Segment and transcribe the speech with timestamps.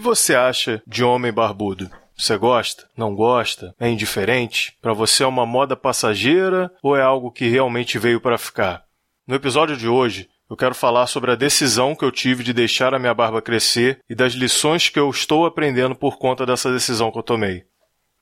[0.00, 1.90] que você acha de homem barbudo?
[2.16, 2.88] Você gosta?
[2.96, 3.74] Não gosta?
[3.78, 4.74] É indiferente?
[4.80, 8.82] Para você é uma moda passageira ou é algo que realmente veio para ficar?
[9.26, 12.94] No episódio de hoje, eu quero falar sobre a decisão que eu tive de deixar
[12.94, 17.12] a minha barba crescer e das lições que eu estou aprendendo por conta dessa decisão
[17.12, 17.64] que eu tomei.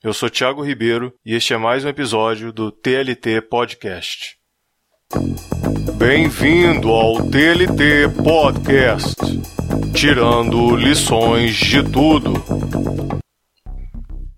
[0.03, 4.37] Eu sou Thiago Ribeiro e este é mais um episódio do TLT Podcast.
[5.95, 9.17] Bem-vindo ao TLT Podcast,
[9.93, 12.35] tirando lições de tudo.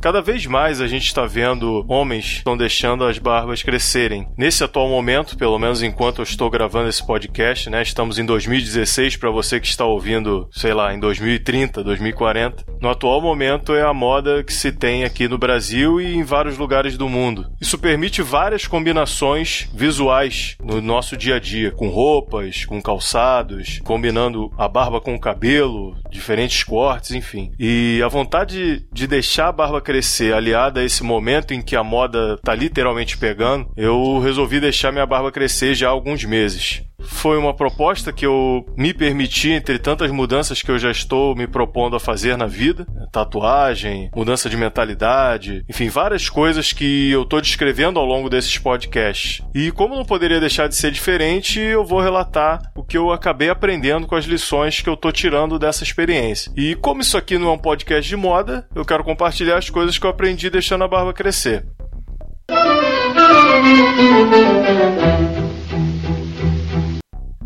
[0.00, 4.26] Cada vez mais a gente está vendo homens estão deixando as barbas crescerem.
[4.36, 7.82] Nesse atual momento, pelo menos enquanto eu estou gravando esse podcast, né?
[7.82, 12.64] Estamos em 2016 para você que está ouvindo, sei lá, em 2030, 2040.
[12.80, 16.56] No atual momento é a moda que se tem aqui no Brasil e em vários
[16.56, 17.52] lugares do mundo.
[17.60, 24.50] Isso permite várias combinações visuais no nosso dia a dia, com roupas, com calçados, combinando
[24.56, 27.52] a barba com o cabelo, diferentes cortes, enfim.
[27.58, 29.89] E a vontade de deixar a barba crescer,
[30.32, 35.06] aliada a esse momento em que a moda tá literalmente pegando, eu resolvi deixar minha
[35.06, 36.82] barba crescer já há alguns meses.
[37.02, 41.46] Foi uma proposta que eu me permiti entre tantas mudanças que eu já estou me
[41.46, 47.40] propondo a fazer na vida, tatuagem, mudança de mentalidade, enfim, várias coisas que eu estou
[47.40, 49.42] descrevendo ao longo desses podcasts.
[49.54, 53.50] E como não poderia deixar de ser diferente, eu vou relatar o que eu acabei
[53.50, 56.52] aprendendo com as lições que eu estou tirando dessa experiência.
[56.56, 59.98] E como isso aqui não é um podcast de moda, eu quero compartilhar as coisas
[59.98, 61.64] que eu aprendi deixando a barba crescer.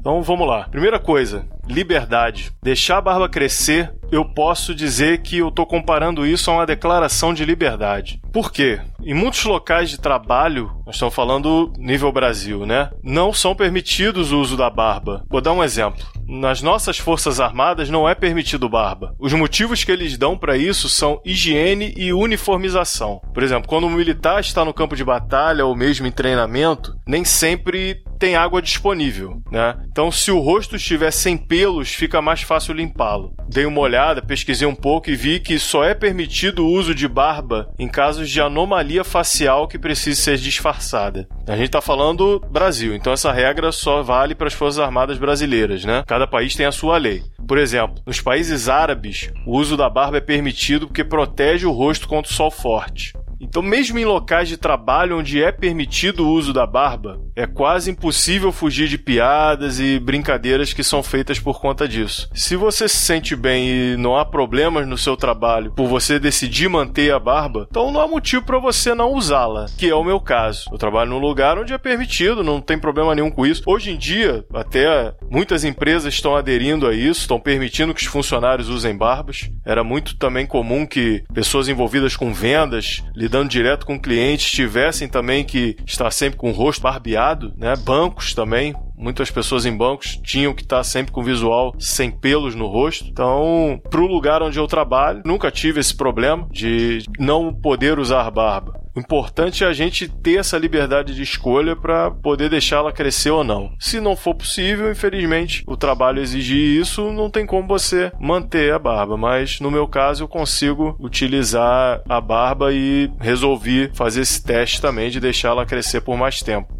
[0.04, 0.68] Então vamos lá.
[0.68, 2.52] Primeira coisa, liberdade.
[2.62, 7.32] Deixar a barba crescer, eu posso dizer que eu estou comparando isso a uma declaração
[7.32, 8.20] de liberdade.
[8.30, 8.82] Por quê?
[9.02, 12.90] Em muitos locais de trabalho, nós estamos falando nível Brasil, né?
[13.02, 15.24] Não são permitidos o uso da barba.
[15.30, 16.04] Vou dar um exemplo.
[16.28, 19.14] Nas nossas Forças Armadas não é permitido barba.
[19.18, 23.22] Os motivos que eles dão para isso são higiene e uniformização.
[23.32, 27.24] Por exemplo, quando um militar está no campo de batalha ou mesmo em treinamento, nem
[27.24, 29.76] sempre tem água disponível, né?
[29.86, 33.34] Então, se o rosto estiver sem pelos, fica mais fácil limpá-lo.
[33.50, 37.06] Dei uma olhada, pesquisei um pouco e vi que só é permitido o uso de
[37.06, 41.28] barba em casos de anomalia facial que precise ser disfarçada.
[41.46, 45.84] A gente está falando Brasil, então essa regra só vale para as Forças Armadas brasileiras,
[45.84, 46.02] né?
[46.06, 47.22] Cada país tem a sua lei.
[47.46, 52.08] Por exemplo, nos países árabes, o uso da barba é permitido porque protege o rosto
[52.08, 53.12] contra o sol forte.
[53.40, 57.90] Então, mesmo em locais de trabalho onde é permitido o uso da barba, é quase
[57.90, 62.28] impossível fugir de piadas e brincadeiras que são feitas por conta disso.
[62.32, 66.68] Se você se sente bem e não há problemas no seu trabalho por você decidir
[66.68, 70.20] manter a barba, então não há motivo para você não usá-la, que é o meu
[70.20, 70.64] caso.
[70.70, 73.62] Eu trabalho num lugar onde é permitido, não tem problema nenhum com isso.
[73.66, 78.68] Hoje em dia, até muitas empresas estão aderindo a isso, estão permitindo que os funcionários
[78.68, 79.50] usem barbas.
[79.64, 85.44] Era muito também comum que pessoas envolvidas com vendas, lidando direto com clientes, tivessem também
[85.44, 87.74] que estar sempre com o rosto barbeado, né?
[87.74, 92.66] Bancos também, muitas pessoas em bancos tinham que estar sempre com visual sem pelos no
[92.66, 93.06] rosto.
[93.08, 98.84] Então, pro lugar onde eu trabalho, nunca tive esse problema de não poder usar barba.
[98.96, 103.42] O importante é a gente ter essa liberdade de escolha para poder deixá-la crescer ou
[103.42, 103.72] não.
[103.76, 108.78] Se não for possível, infelizmente, o trabalho exigir isso, não tem como você manter a
[108.78, 109.16] barba.
[109.16, 115.10] Mas no meu caso, eu consigo utilizar a barba e resolvi fazer esse teste também
[115.10, 116.72] de deixá-la crescer por mais tempo.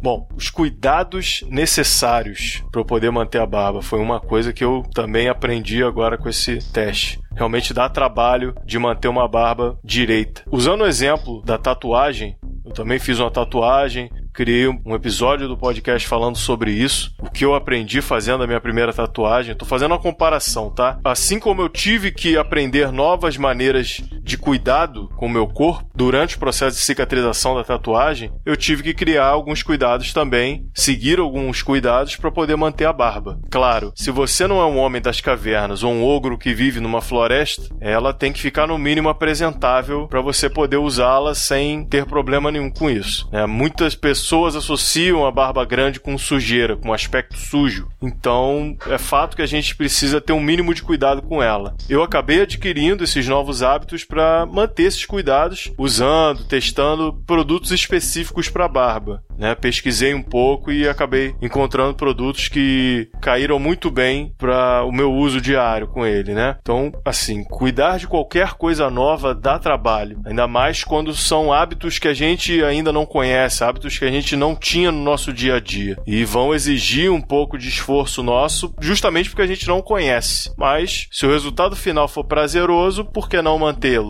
[0.00, 4.84] Bom, os cuidados necessários para eu poder manter a barba foi uma coisa que eu
[4.94, 7.18] também aprendi agora com esse teste.
[7.34, 10.42] Realmente dá trabalho de manter uma barba direita.
[10.48, 16.06] Usando o exemplo da tatuagem, eu também fiz uma tatuagem, criei um episódio do podcast
[16.06, 19.52] falando sobre isso, o que eu aprendi fazendo a minha primeira tatuagem.
[19.52, 20.98] Estou fazendo uma comparação, tá?
[21.04, 26.36] Assim como eu tive que aprender novas maneiras de cuidado com o meu corpo durante
[26.36, 31.62] o processo de cicatrização da tatuagem, eu tive que criar alguns cuidados também, seguir alguns
[31.62, 33.38] cuidados para poder manter a barba.
[33.50, 37.00] Claro, se você não é um homem das cavernas ou um ogro que vive numa
[37.00, 42.50] floresta, ela tem que ficar no mínimo apresentável para você poder usá-la sem ter problema
[42.50, 43.28] nenhum com isso.
[43.32, 47.88] É, muitas pessoas associam a barba grande com sujeira, com aspecto sujo.
[48.02, 51.76] Então, é fato que a gente precisa ter um mínimo de cuidado com ela.
[51.88, 58.66] Eu acabei adquirindo esses novos hábitos para manter esses cuidados usando, testando produtos específicos para
[58.66, 59.22] barba.
[59.36, 59.54] Né?
[59.54, 65.38] Pesquisei um pouco e acabei encontrando produtos que caíram muito bem para o meu uso
[65.38, 66.56] diário com ele, né?
[66.62, 72.08] Então, assim, cuidar de qualquer coisa nova dá trabalho, ainda mais quando são hábitos que
[72.08, 75.60] a gente ainda não conhece, hábitos que a gente não tinha no nosso dia a
[75.60, 80.50] dia e vão exigir um pouco de esforço nosso, justamente porque a gente não conhece.
[80.56, 84.05] Mas se o resultado final for prazeroso, por que não mantê-lo?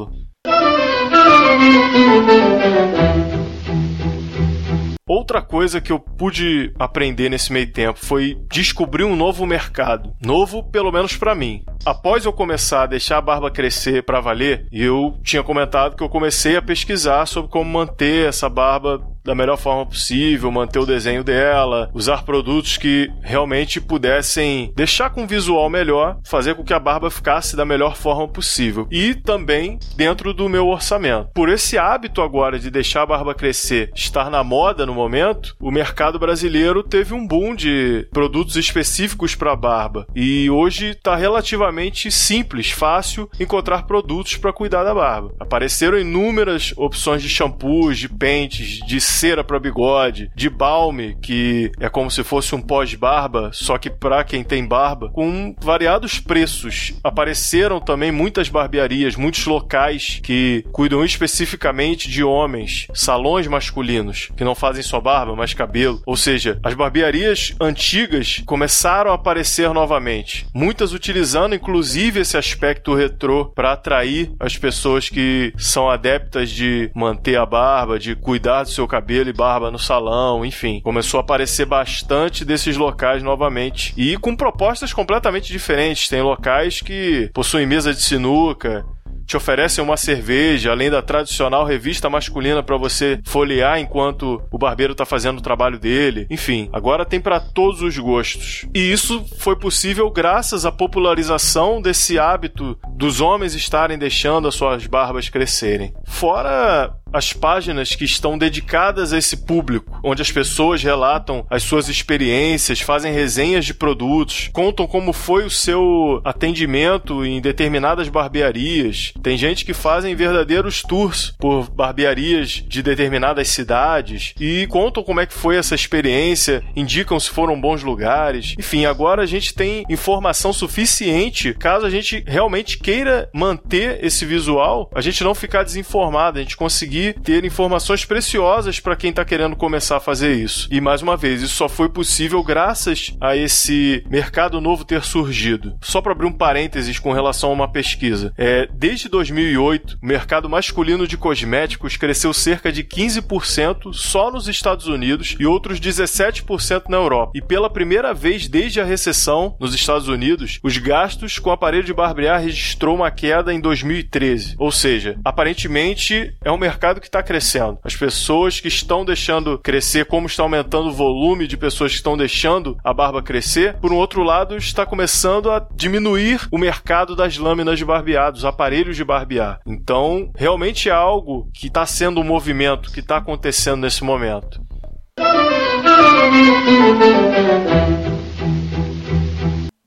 [5.09, 10.13] Outra coisa que eu pude aprender nesse meio tempo foi descobrir um novo mercado.
[10.21, 11.63] Novo, pelo menos para mim.
[11.85, 16.09] Após eu começar a deixar a barba crescer para valer, eu tinha comentado que eu
[16.09, 21.25] comecei a pesquisar sobre como manter essa barba da melhor forma possível, manter o desenho
[21.25, 26.79] dela, usar produtos que realmente pudessem deixar com um visual melhor, fazer com que a
[26.79, 28.87] barba ficasse da melhor forma possível.
[28.91, 31.31] E também dentro do meu orçamento.
[31.35, 35.71] Por esse hábito agora de deixar a barba crescer, estar na moda no momento, o
[35.71, 40.07] mercado brasileiro teve um boom de produtos específicos para barba.
[40.15, 45.35] E hoje está relativamente simples, fácil encontrar produtos para cuidar da barba.
[45.41, 51.89] Apareceram inúmeras opções de shampoos, de pentes, de cera para bigode, de balme, que é
[51.89, 56.93] como se fosse um pós-barba, só que para quem tem barba, com variados preços.
[57.03, 64.55] Apareceram também muitas barbearias, muitos locais que cuidam especificamente de homens, salões masculinos, que não
[64.55, 66.03] fazem só barba, mas cabelo.
[66.05, 73.47] Ou seja, as barbearias antigas começaram a aparecer novamente, muitas utilizando inclusive esse aspecto retrô
[73.47, 78.87] para atrair as pessoas que são adeptas de manter a barba, de cuidar do seu
[78.87, 80.81] cabelo cabelo e barba no salão, enfim.
[80.81, 83.95] Começou a aparecer bastante desses locais novamente.
[83.97, 86.09] E com propostas completamente diferentes.
[86.09, 88.85] Tem locais que possuem mesa de sinuca,
[89.27, 94.93] te oferecem uma cerveja, além da tradicional revista masculina para você folhear enquanto o barbeiro
[94.93, 96.27] está fazendo o trabalho dele.
[96.31, 98.67] Enfim, agora tem para todos os gostos.
[98.75, 104.87] E isso foi possível graças à popularização desse hábito dos homens estarem deixando as suas
[104.87, 105.93] barbas crescerem.
[106.07, 111.89] Fora as páginas que estão dedicadas a esse público, onde as pessoas relatam as suas
[111.89, 119.15] experiências, fazem resenhas de produtos, contam como foi o seu atendimento em determinadas barbearias.
[119.23, 125.27] Tem gente que fazem verdadeiros tours por barbearias de determinadas cidades e contam como é
[125.27, 128.55] que foi essa experiência, indicam se foram bons lugares.
[128.59, 134.91] Enfim, agora a gente tem informação suficiente caso a gente realmente queira manter esse visual,
[134.95, 139.57] a gente não ficar desinformado, a gente conseguir ter informações preciosas para quem está querendo
[139.57, 140.69] começar a fazer isso.
[140.71, 145.77] E mais uma vez, isso só foi possível graças a esse mercado novo ter surgido.
[145.83, 150.49] Só para abrir um parênteses com relação a uma pesquisa, é, desde 2008, o mercado
[150.49, 156.97] masculino de cosméticos cresceu cerca de 15% só nos Estados Unidos e outros 17% na
[156.97, 157.33] Europa.
[157.35, 161.95] E pela primeira vez desde a recessão nos Estados Unidos, os gastos com aparelho de
[161.95, 164.55] barbear registrou uma queda em 2013.
[164.59, 167.79] Ou seja, aparentemente é um mercado mercado que está crescendo.
[167.83, 172.17] As pessoas que estão deixando crescer, como está aumentando o volume de pessoas que estão
[172.17, 177.37] deixando a barba crescer, por um outro lado, está começando a diminuir o mercado das
[177.37, 179.61] lâminas de barbear, dos aparelhos de barbear.
[179.67, 184.61] Então, realmente é algo que está sendo um movimento que está acontecendo nesse momento.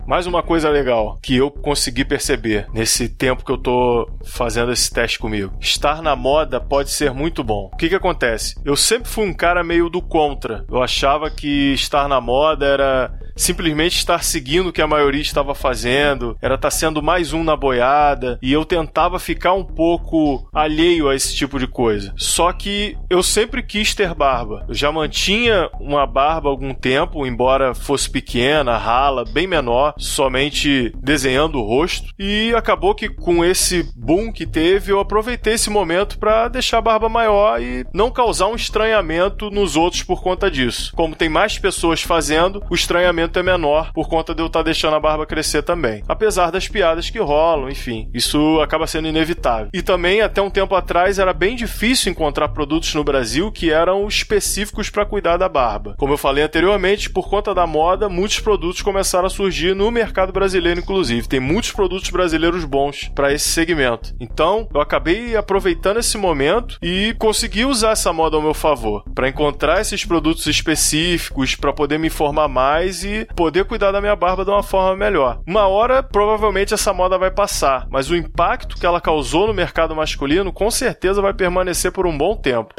[0.10, 4.92] Mais uma coisa legal que eu consegui perceber nesse tempo que eu tô fazendo esse
[4.92, 5.54] teste comigo.
[5.60, 7.70] Estar na moda pode ser muito bom.
[7.72, 8.60] O que que acontece?
[8.66, 10.66] Eu sempre fui um cara meio do contra.
[10.68, 15.56] Eu achava que estar na moda era simplesmente estar seguindo o que a maioria estava
[15.56, 21.08] fazendo, era estar sendo mais um na boiada, e eu tentava ficar um pouco alheio
[21.08, 22.14] a esse tipo de coisa.
[22.18, 24.66] Só que eu sempre quis ter barba.
[24.68, 30.92] Eu já mantinha uma barba há algum tempo, embora fosse pequena, rala, bem menor, somente
[31.02, 36.20] desenhando o rosto, e acabou que com esse boom que teve, eu aproveitei esse momento
[36.20, 40.92] para deixar a barba maior e não causar um estranhamento nos outros por conta disso.
[40.94, 44.64] Como tem mais pessoas fazendo, o estranhamento é menor por conta de eu estar tá
[44.64, 46.04] deixando a barba crescer também.
[46.08, 49.70] Apesar das piadas que rolam, enfim, isso acaba sendo inevitável.
[49.74, 54.08] E também, até um tempo atrás, era bem difícil encontrar produtos no Brasil que eram
[54.08, 55.96] específicos para cuidar da barba.
[55.98, 60.32] Como eu falei anteriormente, por conta da moda, muitos produtos começaram a surgir no mercado
[60.32, 61.28] brasileiro, inclusive.
[61.28, 64.14] Tem muitos produtos brasileiros bons para esse segmento.
[64.20, 69.30] Então, eu acabei aproveitando esse momento e consegui usar essa moda ao meu favor, para
[69.30, 74.16] encontrar esses produtos específicos, para poder me informar mais e e poder cuidar da minha
[74.16, 75.42] barba de uma forma melhor.
[75.48, 79.96] Uma hora, provavelmente, essa moda vai passar, mas o impacto que ela causou no mercado
[79.96, 82.76] masculino com certeza vai permanecer por um bom tempo.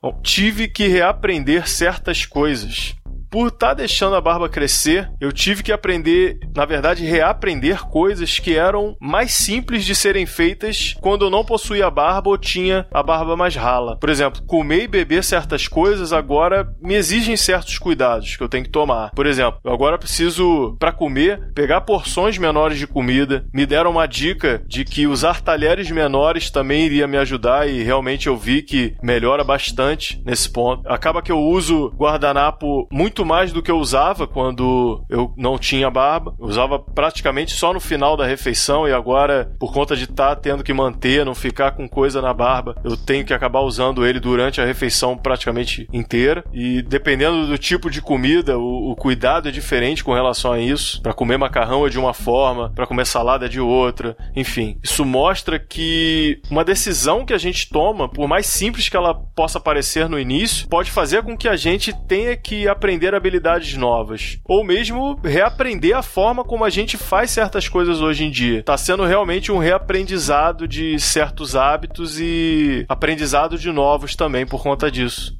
[0.00, 2.94] Bom, tive que reaprender certas coisas
[3.30, 8.38] por estar tá deixando a barba crescer, eu tive que aprender, na verdade, reaprender coisas
[8.38, 13.02] que eram mais simples de serem feitas quando eu não possuía barba ou tinha a
[13.02, 13.96] barba mais rala.
[13.98, 18.64] Por exemplo, comer e beber certas coisas agora me exigem certos cuidados que eu tenho
[18.64, 19.10] que tomar.
[19.10, 23.44] Por exemplo, eu agora preciso, para comer, pegar porções menores de comida.
[23.52, 28.26] Me deram uma dica de que usar talheres menores também iria me ajudar e realmente
[28.26, 30.88] eu vi que melhora bastante nesse ponto.
[30.88, 35.58] Acaba que eu uso guardanapo muito muito mais do que eu usava quando eu não
[35.58, 36.34] tinha barba.
[36.38, 40.36] Eu usava praticamente só no final da refeição e agora, por conta de estar tá
[40.36, 44.20] tendo que manter, não ficar com coisa na barba, eu tenho que acabar usando ele
[44.20, 46.44] durante a refeição praticamente inteira.
[46.52, 51.02] E dependendo do tipo de comida, o, o cuidado é diferente com relação a isso.
[51.02, 54.16] Para comer macarrão é de uma forma, para comer salada é de outra.
[54.36, 59.14] Enfim, isso mostra que uma decisão que a gente toma, por mais simples que ela
[59.14, 63.76] possa parecer no início, pode fazer com que a gente tenha que aprender aprender habilidades
[63.76, 64.38] novas.
[64.44, 68.62] Ou mesmo reaprender a forma como a gente faz certas coisas hoje em dia.
[68.62, 74.90] Tá sendo realmente um reaprendizado de certos hábitos e aprendizado de novos também por conta
[74.90, 75.36] disso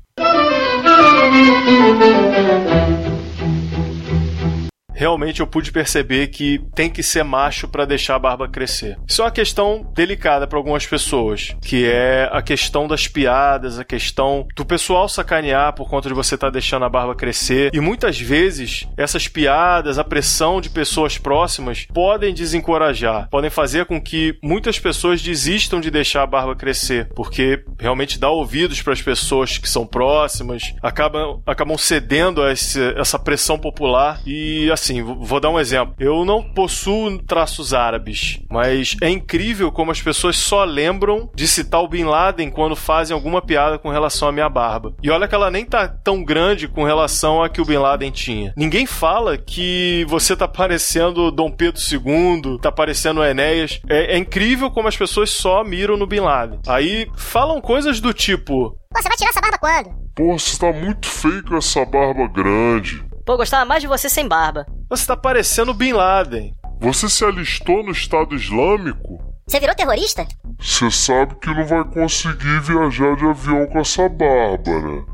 [4.99, 8.99] realmente eu pude perceber que tem que ser macho para deixar a barba crescer.
[9.07, 13.85] Isso é uma questão delicada para algumas pessoas, que é a questão das piadas, a
[13.85, 17.71] questão do pessoal sacanear por conta de você estar tá deixando a barba crescer.
[17.73, 24.01] E muitas vezes essas piadas, a pressão de pessoas próximas podem desencorajar, podem fazer com
[24.01, 29.03] que muitas pessoas desistam de deixar a barba crescer, porque realmente dá ouvidos para as
[29.03, 35.03] pessoas que são próximas, acabam, acabam cedendo a esse, essa pressão popular e assim assim,
[35.03, 35.95] vou dar um exemplo.
[35.99, 41.83] Eu não possuo traços árabes, mas é incrível como as pessoas só lembram de citar
[41.83, 44.95] o Bin Laden quando fazem alguma piada com relação à minha barba.
[45.03, 48.11] E olha que ela nem tá tão grande com relação a que o Bin Laden
[48.11, 48.55] tinha.
[48.57, 53.81] Ninguém fala que você tá parecendo Dom Pedro II, tá parecendo Enéas.
[53.89, 56.61] É, é incrível como as pessoas só miram no Bin Laden.
[56.67, 60.09] Aí falam coisas do tipo: Você vai tirar essa barba quando?
[60.15, 63.08] Pô, você tá muito feio com essa barba grande.
[63.29, 64.65] Pô, gostava mais de você sem barba.
[64.89, 66.55] Você tá parecendo Bin Laden.
[66.81, 69.23] Você se alistou no Estado Islâmico?
[69.47, 70.27] Você virou terrorista?
[70.59, 75.05] Você sabe que não vai conseguir viajar de avião com essa Bárbara.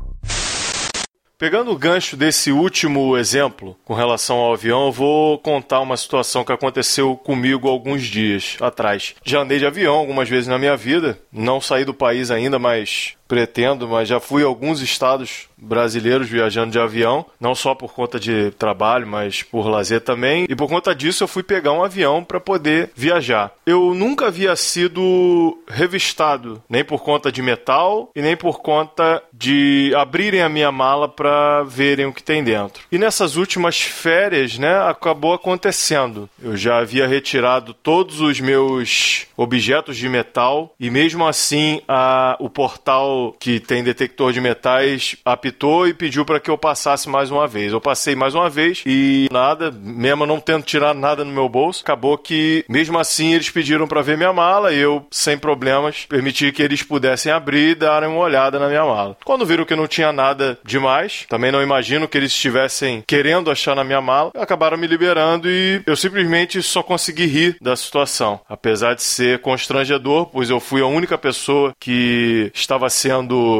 [1.37, 6.45] Pegando o gancho desse último exemplo com relação ao avião, eu vou contar uma situação
[6.45, 9.13] que aconteceu comigo alguns dias atrás.
[9.25, 13.17] Já andei de avião algumas vezes na minha vida, não saí do país ainda, mas
[13.27, 18.19] pretendo, mas já fui a alguns estados brasileiros viajando de avião, não só por conta
[18.19, 20.45] de trabalho, mas por lazer também.
[20.49, 23.51] E por conta disso eu fui pegar um avião para poder viajar.
[23.65, 29.91] Eu nunca havia sido revistado, nem por conta de metal e nem por conta de
[29.95, 32.83] abrirem a minha mala para verem o que tem dentro.
[32.91, 36.29] E nessas últimas férias, né, acabou acontecendo.
[36.41, 42.49] Eu já havia retirado todos os meus objetos de metal e mesmo assim a, o
[42.49, 47.47] portal que tem detector de metais apitou e pediu para que eu passasse mais uma
[47.47, 47.71] vez.
[47.71, 51.81] Eu passei mais uma vez e nada, mesmo não tendo tirado nada no meu bolso,
[51.83, 56.51] acabou que mesmo assim eles pediram para ver minha mala e eu, sem problemas, permiti
[56.51, 59.17] que eles pudessem abrir e darem uma olhada na minha mala.
[59.23, 63.75] Quando viram que não tinha nada demais, também não imagino que eles estivessem querendo achar
[63.75, 68.39] na minha mala, acabaram me liberando e eu simplesmente só consegui rir da situação.
[68.47, 73.04] Apesar de ser constrangedor, pois eu fui a única pessoa que estava sendo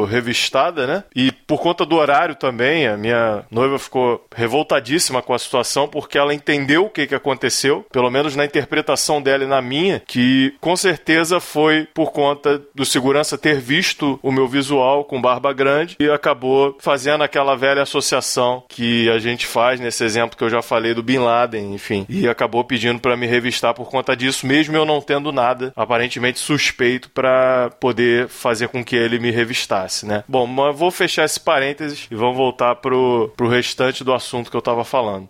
[0.08, 1.04] revistada, né?
[1.14, 6.18] E por conta do horário também, a minha noiva ficou revoltadíssima com a situação porque
[6.18, 10.54] ela entendeu o que, que aconteceu, pelo menos na interpretação dela e na minha, que
[10.60, 15.96] com certeza foi por conta do segurança ter visto o meu visual com barba grande
[15.98, 20.62] e acabou fazendo aquela velha associação que a gente faz nesse exemplo que eu já
[20.62, 24.76] falei do Bin Laden, enfim, e acabou pedindo para me revistar por conta disso, mesmo
[24.76, 30.24] eu não tendo nada aparentemente suspeito para poder fazer com que ele me revistasse, né?
[30.26, 34.56] Bom, mas vou fechar esse parênteses e vamos voltar pro, pro restante do assunto que
[34.56, 35.28] eu estava falando.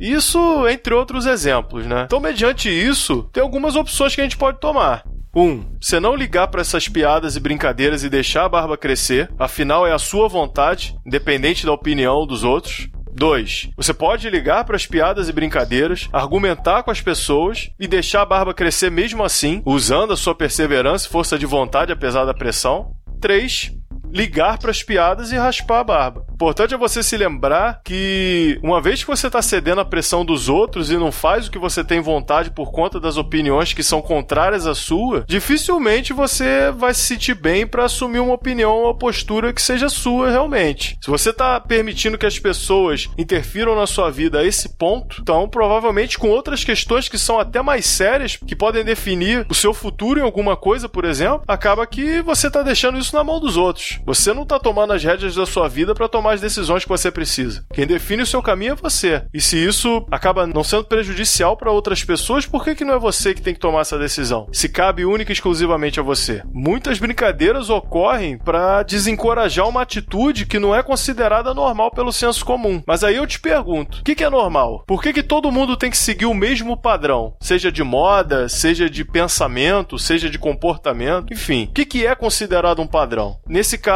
[0.00, 2.04] Isso entre outros exemplos, né?
[2.06, 5.04] Então, mediante isso, tem algumas opções que a gente pode tomar.
[5.34, 5.42] 1.
[5.42, 9.86] Um, você não ligar para essas piadas e brincadeiras e deixar a barba crescer, afinal
[9.86, 12.88] é a sua vontade, independente da opinião dos outros.
[13.20, 13.68] 2.
[13.76, 18.26] Você pode ligar para as piadas e brincadeiras, argumentar com as pessoas e deixar a
[18.26, 22.94] barba crescer mesmo assim, usando a sua perseverança e força de vontade apesar da pressão.
[23.20, 23.78] 3
[24.12, 26.24] ligar para as piadas e raspar a barba.
[26.32, 30.48] Importante é você se lembrar que uma vez que você está cedendo à pressão dos
[30.48, 34.00] outros e não faz o que você tem vontade por conta das opiniões que são
[34.00, 39.52] contrárias à sua, dificilmente você vai se sentir bem para assumir uma opinião, uma postura
[39.52, 40.98] que seja sua realmente.
[41.00, 45.48] Se você está permitindo que as pessoas interfiram na sua vida a esse ponto, então
[45.48, 50.18] provavelmente com outras questões que são até mais sérias, que podem definir o seu futuro
[50.18, 53.99] em alguma coisa, por exemplo, acaba que você está deixando isso na mão dos outros.
[54.06, 57.10] Você não está tomando as rédeas da sua vida para tomar as decisões que você
[57.10, 57.64] precisa.
[57.72, 59.22] Quem define o seu caminho é você.
[59.32, 62.98] E se isso acaba não sendo prejudicial para outras pessoas, por que, que não é
[62.98, 64.48] você que tem que tomar essa decisão?
[64.52, 66.42] Se cabe única e exclusivamente a você.
[66.52, 72.82] Muitas brincadeiras ocorrem para desencorajar uma atitude que não é considerada normal pelo senso comum.
[72.86, 74.84] Mas aí eu te pergunto: o que, que é normal?
[74.86, 77.34] Por que, que todo mundo tem que seguir o mesmo padrão?
[77.40, 81.64] Seja de moda, seja de pensamento, seja de comportamento, enfim.
[81.64, 83.38] O que, que é considerado um padrão?
[83.46, 83.89] Nesse caso,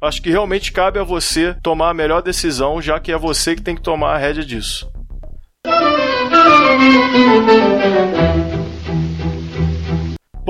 [0.00, 3.62] acho que realmente cabe a você tomar a melhor decisão, já que é você que
[3.62, 4.88] tem que tomar a rédea disso.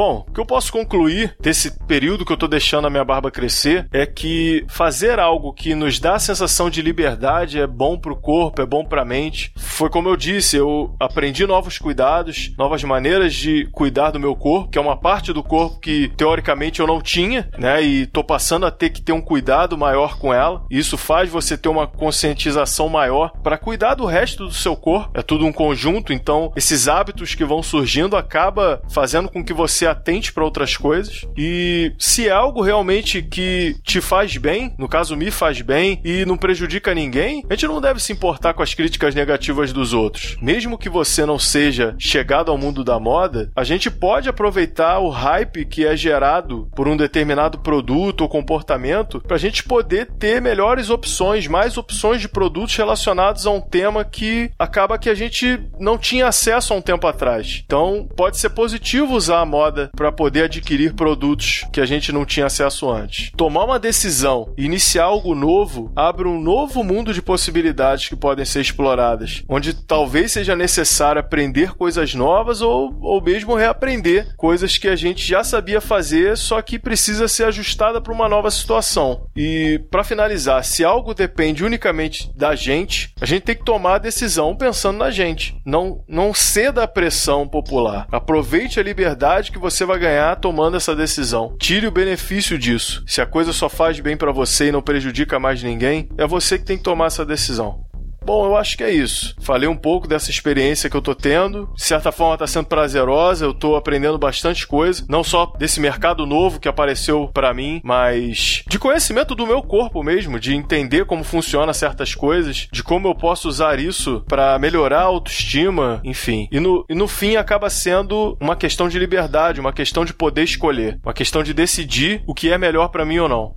[0.00, 3.30] Bom, o que eu posso concluir desse período que eu tô deixando a minha barba
[3.30, 8.16] crescer é que fazer algo que nos dá a sensação de liberdade é bom pro
[8.16, 9.52] corpo, é bom pra mente.
[9.58, 14.70] Foi como eu disse, eu aprendi novos cuidados, novas maneiras de cuidar do meu corpo,
[14.70, 17.82] que é uma parte do corpo que teoricamente eu não tinha, né?
[17.82, 20.64] E tô passando a ter que ter um cuidado maior com ela.
[20.70, 25.10] Isso faz você ter uma conscientização maior para cuidar do resto do seu corpo.
[25.12, 29.89] É tudo um conjunto, então esses hábitos que vão surgindo acaba fazendo com que você
[29.90, 31.26] atente para outras coisas.
[31.36, 36.24] E se é algo realmente que te faz bem, no caso me faz bem, e
[36.24, 40.36] não prejudica ninguém, a gente não deve se importar com as críticas negativas dos outros.
[40.40, 45.08] Mesmo que você não seja chegado ao mundo da moda, a gente pode aproveitar o
[45.08, 50.40] hype que é gerado por um determinado produto ou comportamento para a gente poder ter
[50.40, 55.60] melhores opções, mais opções de produtos relacionados a um tema que acaba que a gente
[55.78, 57.62] não tinha acesso há um tempo atrás.
[57.64, 62.24] Então, pode ser positivo usar a moda para poder adquirir produtos que a gente não
[62.24, 63.30] tinha acesso antes.
[63.36, 68.60] Tomar uma decisão iniciar algo novo abre um novo mundo de possibilidades que podem ser
[68.60, 74.96] exploradas, onde talvez seja necessário aprender coisas novas ou, ou mesmo reaprender coisas que a
[74.96, 79.26] gente já sabia fazer, só que precisa ser ajustada para uma nova situação.
[79.36, 83.98] E para finalizar, se algo depende unicamente da gente, a gente tem que tomar a
[83.98, 85.60] decisão pensando na gente.
[85.64, 88.06] Não, não ceda à pressão popular.
[88.10, 91.54] Aproveite a liberdade que você vai ganhar tomando essa decisão.
[91.58, 93.04] Tire o benefício disso.
[93.06, 96.58] Se a coisa só faz bem para você e não prejudica mais ninguém, é você
[96.58, 97.84] que tem que tomar essa decisão.
[98.24, 99.34] Bom, eu acho que é isso.
[99.40, 101.70] Falei um pouco dessa experiência que eu tô tendo.
[101.74, 106.26] De certa forma tá sendo prazerosa, eu tô aprendendo bastante coisa, não só desse mercado
[106.26, 111.24] novo que apareceu para mim, mas de conhecimento do meu corpo mesmo, de entender como
[111.24, 116.48] funciona certas coisas, de como eu posso usar isso para melhorar a autoestima, enfim.
[116.52, 120.44] E no, e no fim acaba sendo uma questão de liberdade, uma questão de poder
[120.44, 123.54] escolher, uma questão de decidir o que é melhor para mim ou não.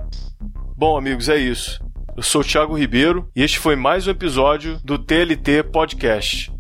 [0.76, 1.80] Bom, amigos, é isso.
[2.16, 6.52] Eu sou o Thiago Ribeiro e este foi mais um episódio do TLT Podcast.